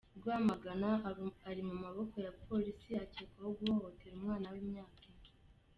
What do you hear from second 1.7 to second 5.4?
maboko ya Polisi akekwaho guhohotera umwana w’imyaka ine